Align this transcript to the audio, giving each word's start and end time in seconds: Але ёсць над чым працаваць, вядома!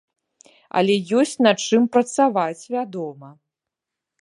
Але 0.79 0.95
ёсць 1.19 1.35
над 1.47 1.57
чым 1.67 1.85
працаваць, 1.97 2.67
вядома! 2.77 3.29